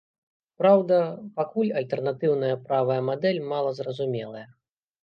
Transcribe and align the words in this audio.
Праўда, 0.61 0.97
пакуль 1.37 1.69
альтэрнатыўная 1.83 2.51
правая 2.65 2.99
мадэль 3.13 3.45
малазразумелая. 3.55 4.47